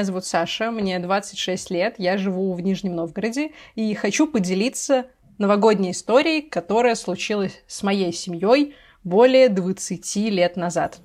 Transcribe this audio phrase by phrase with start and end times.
[0.00, 5.90] меня зовут Саша, мне 26 лет, я живу в Нижнем Новгороде и хочу поделиться новогодней
[5.90, 8.74] историей, которая случилась с моей семьей
[9.04, 11.00] более 20 лет назад.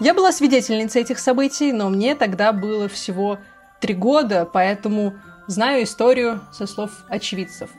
[0.00, 3.38] Я была свидетельницей этих событий, но мне тогда было всего
[3.80, 5.14] три года, поэтому
[5.46, 7.70] знаю историю со слов очевидцев,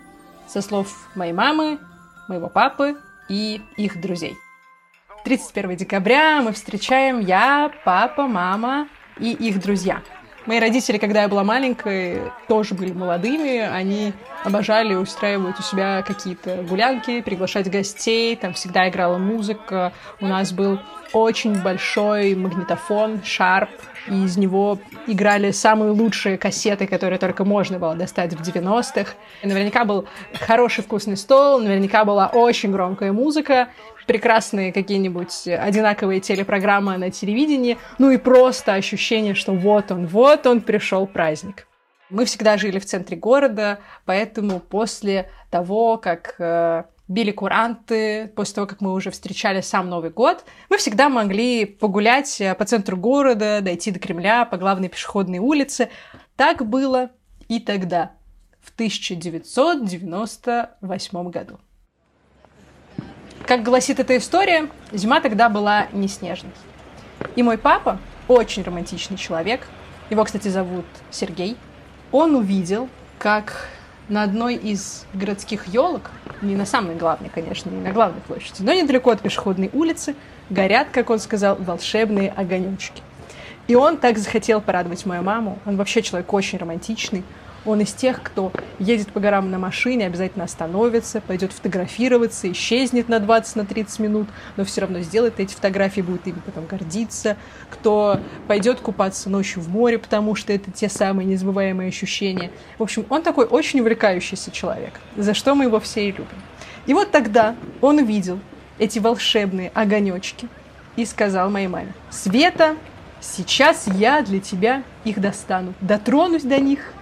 [0.47, 1.77] со слов моей мамы,
[2.27, 2.97] моего папы
[3.29, 4.35] и их друзей.
[5.23, 8.87] 31 декабря мы встречаем я, папа, мама
[9.19, 10.01] и их друзья.
[10.45, 13.59] Мои родители, когда я была маленькой, тоже были молодыми.
[13.59, 14.13] Они
[14.45, 18.35] обожали устраивать у себя какие-то гулянки, приглашать гостей.
[18.35, 19.91] Там всегда играла музыка.
[20.21, 20.79] У нас был
[21.13, 23.69] очень большой магнитофон, шарп,
[24.07, 29.13] и из него играли самые лучшие кассеты, которые только можно было достать в 90-х.
[29.41, 33.69] Наверняка был хороший вкусный стол, наверняка была очень громкая музыка,
[34.05, 40.61] прекрасные какие-нибудь одинаковые телепрограммы на телевидении, ну и просто ощущение, что вот он, вот он
[40.61, 41.65] пришел праздник.
[42.09, 48.67] Мы всегда жили в центре города, поэтому после того, как э, били куранты, после того,
[48.67, 53.59] как мы уже встречали сам Новый год, мы всегда могли погулять э, по центру города,
[53.61, 55.89] дойти до Кремля, по главной пешеходной улице.
[56.35, 57.09] Так было
[57.47, 58.11] и тогда,
[58.61, 61.59] в 1998 году.
[63.47, 66.53] Как гласит эта история, зима тогда была не снежной.
[67.35, 69.67] И мой папа, очень романтичный человек,
[70.11, 71.57] его, кстати, зовут Сергей,
[72.11, 73.67] он увидел, как
[74.09, 76.11] на одной из городских елок,
[76.41, 80.15] не на самой главной, конечно, не на главной площади, но недалеко от пешеходной улицы,
[80.49, 83.01] горят, как он сказал, волшебные огонечки.
[83.67, 85.57] И он так захотел порадовать мою маму.
[85.65, 87.23] Он вообще человек очень романтичный.
[87.65, 93.15] Он из тех, кто едет по горам на машине, обязательно остановится, пойдет фотографироваться, исчезнет на
[93.15, 93.55] 20-30
[93.99, 97.37] на минут, но все равно сделает эти фотографии, будет ими потом гордиться.
[97.71, 102.51] Кто пойдет купаться ночью в море, потому что это те самые незабываемые ощущения.
[102.77, 106.41] В общем, он такой очень увлекающийся человек, за что мы его все и любим.
[106.85, 108.39] И вот тогда он увидел
[108.77, 110.47] эти волшебные огонечки
[110.95, 112.75] и сказал моей маме, «Света,
[113.21, 116.93] сейчас я для тебя их достану, дотронусь до них,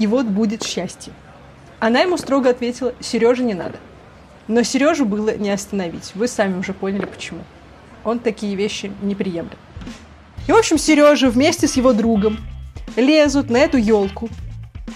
[0.00, 1.12] и вот будет счастье.
[1.78, 3.76] Она ему строго ответила, Сережа не надо.
[4.48, 6.12] Но Сережу было не остановить.
[6.14, 7.40] Вы сами уже поняли, почему.
[8.02, 9.58] Он такие вещи не приемлет.
[10.48, 12.38] И, в общем, Сережа вместе с его другом
[12.96, 14.28] лезут на эту елку.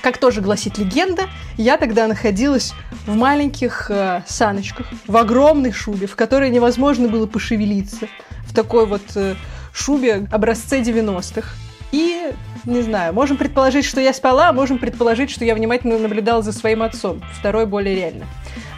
[0.03, 1.25] Как тоже гласит легенда,
[1.56, 2.72] я тогда находилась
[3.06, 8.09] в маленьких э, саночках, в огромной шубе, в которой невозможно было пошевелиться,
[8.47, 9.34] в такой вот э,
[9.72, 11.54] шубе образце 90-х.
[11.92, 12.32] И,
[12.66, 16.52] не знаю, можем предположить, что я спала, а можем предположить, что я внимательно наблюдала за
[16.52, 17.22] своим отцом.
[17.38, 18.26] Второй более реально.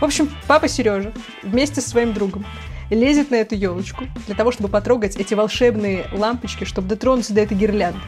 [0.00, 2.44] В общем, папа Сережа вместе с своим другом
[2.90, 7.56] лезет на эту елочку для того, чтобы потрогать эти волшебные лампочки, чтобы дотронуться до этой
[7.56, 8.00] гирлянды.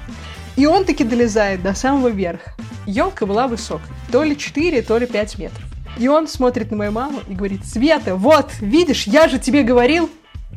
[0.57, 2.53] И он таки долезает до самого верха.
[2.87, 5.65] Елка была высокой, то ли 4, то ли 5 метров.
[5.99, 10.11] И он смотрит на мою маму и говорит, Света, вот, видишь, я же тебе говорил,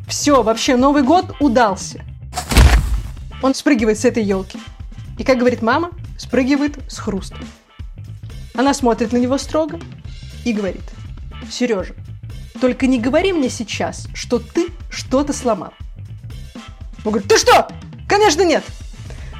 [0.08, 2.04] все, вообще Новый год удался.
[3.42, 4.58] Он спрыгивает с этой елки.
[5.22, 7.38] И, как говорит мама, спрыгивает с хрустом.
[8.56, 9.78] Она смотрит на него строго
[10.44, 10.82] и говорит,
[11.48, 11.94] Сережа,
[12.60, 15.74] только не говори мне сейчас, что ты что-то сломал.
[17.04, 17.68] Он говорит, ты что?
[18.08, 18.64] Конечно нет.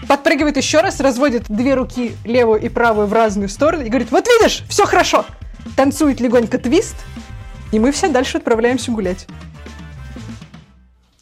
[0.07, 4.29] Подпрыгивает еще раз, разводит две руки, левую и правую, в разные стороны и говорит, вот
[4.29, 5.27] видишь, все хорошо.
[5.75, 6.95] Танцует легонько твист,
[7.73, 9.27] и мы все дальше отправляемся гулять.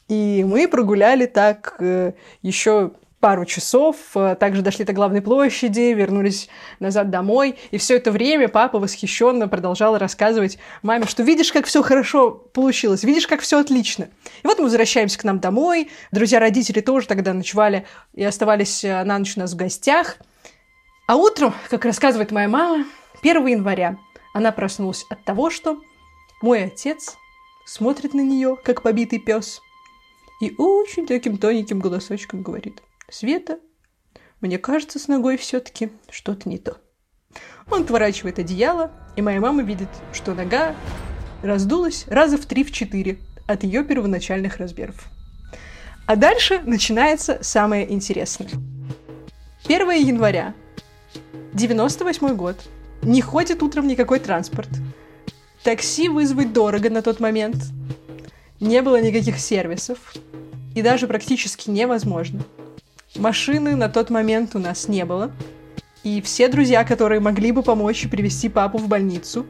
[0.08, 2.12] И мы прогуляли так э,
[2.42, 6.48] еще пару часов, э, также дошли до главной площади, вернулись
[6.78, 11.82] назад домой, и все это время папа восхищенно продолжал рассказывать маме, что видишь, как все
[11.82, 14.08] хорошо получилось, видишь, как все отлично.
[14.42, 19.18] И вот мы возвращаемся к нам домой, друзья-родители тоже тогда ночевали и оставались э, на
[19.18, 20.16] ночь у нас в гостях.
[21.06, 22.86] А утром, как рассказывает моя мама,
[23.22, 23.96] 1 января
[24.32, 25.80] она проснулась от того, что
[26.40, 27.16] мой отец
[27.66, 29.60] смотрит на нее, как побитый пес–
[30.40, 32.82] и очень таким тоненьким голосочком говорит.
[33.10, 33.58] «Света,
[34.40, 36.78] мне кажется, с ногой все-таки что-то не то».
[37.70, 40.74] Он отворачивает одеяло, и моя мама видит, что нога
[41.42, 45.08] раздулась раза в три-в четыре от ее первоначальных размеров.
[46.06, 48.48] А дальше начинается самое интересное.
[49.64, 50.54] 1 января,
[51.52, 52.56] 98 год,
[53.02, 54.68] не ходит утром никакой транспорт.
[55.62, 57.56] Такси вызвать дорого на тот момент.
[58.58, 60.14] Не было никаких сервисов
[60.74, 62.42] и даже практически невозможно.
[63.16, 65.32] Машины на тот момент у нас не было,
[66.02, 69.46] и все друзья, которые могли бы помочь и привести папу в больницу,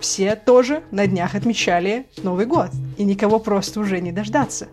[0.00, 4.68] все тоже на днях отмечали Новый год, и никого просто уже не дождаться.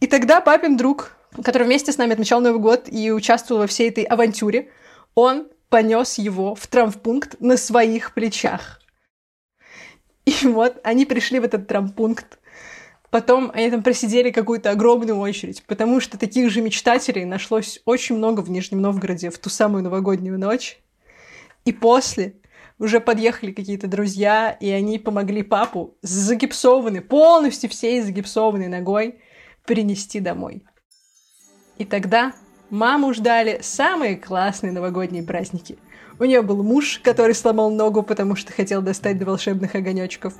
[0.00, 3.88] И тогда папин друг который вместе с нами отмечал Новый год и участвовал во всей
[3.88, 4.70] этой авантюре,
[5.14, 8.80] он понес его в травмпункт на своих плечах.
[10.24, 12.38] И вот они пришли в этот травмпункт.
[13.10, 18.40] Потом они там просидели какую-то огромную очередь, потому что таких же мечтателей нашлось очень много
[18.40, 20.80] в Нижнем Новгороде в ту самую новогоднюю ночь.
[21.64, 22.34] И после
[22.78, 29.20] уже подъехали какие-то друзья, и они помогли папу с загипсованной, полностью всей загипсованной ногой
[29.66, 30.64] принести домой.
[31.78, 32.32] И тогда
[32.70, 35.78] маму ждали самые классные новогодние праздники.
[36.18, 40.34] У нее был муж, который сломал ногу, потому что хотел достать до волшебных огонечков.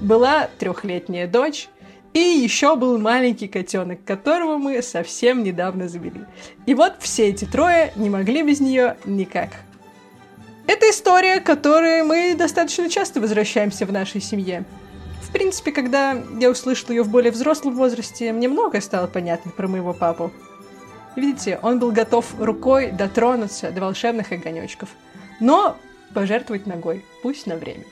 [0.00, 1.68] Была трехлетняя дочь,
[2.14, 6.24] и еще был маленький котенок, которого мы совсем недавно завели.
[6.64, 9.50] И вот все эти трое не могли без нее никак.
[10.66, 14.64] Это история, к которой мы достаточно часто возвращаемся в нашей семье.
[15.22, 19.66] В принципе, когда я услышала ее в более взрослом возрасте, мне многое стало понятно про
[19.66, 20.30] моего папу.
[21.16, 24.88] Видите, он был готов рукой дотронуться до волшебных огонечков,
[25.40, 25.76] но
[26.14, 27.84] пожертвовать ногой, пусть на время.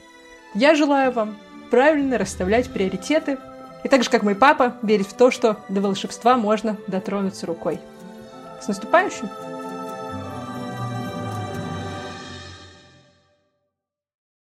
[0.54, 1.36] Я желаю вам
[1.70, 3.38] правильно расставлять приоритеты,
[3.84, 7.81] и так же, как мой папа, верить в то, что до волшебства можно дотронуться рукой.
[8.61, 9.29] С наступающим!